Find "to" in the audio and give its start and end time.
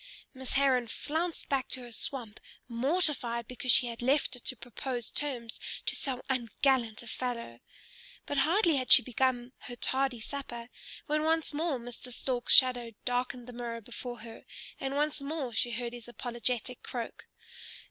1.67-1.81, 4.45-4.55, 5.85-5.95